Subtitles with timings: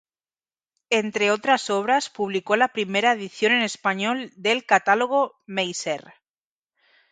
[0.89, 6.15] Entre otras obras, publicó la primera edición en español del Catálogo Messier.